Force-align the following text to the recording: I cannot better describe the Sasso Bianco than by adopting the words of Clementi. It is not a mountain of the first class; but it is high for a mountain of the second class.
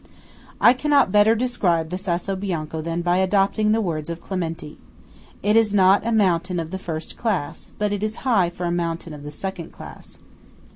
I 0.59 0.73
cannot 0.73 1.11
better 1.11 1.35
describe 1.35 1.91
the 1.91 1.97
Sasso 1.99 2.35
Bianco 2.35 2.81
than 2.81 3.03
by 3.03 3.17
adopting 3.17 3.71
the 3.71 3.81
words 3.81 4.09
of 4.09 4.19
Clementi. 4.19 4.79
It 5.43 5.55
is 5.55 5.75
not 5.75 6.03
a 6.07 6.11
mountain 6.11 6.59
of 6.59 6.71
the 6.71 6.79
first 6.79 7.17
class; 7.17 7.71
but 7.77 7.93
it 7.93 8.01
is 8.01 8.15
high 8.25 8.49
for 8.49 8.65
a 8.65 8.71
mountain 8.71 9.13
of 9.13 9.21
the 9.21 9.29
second 9.29 9.71
class. 9.71 10.17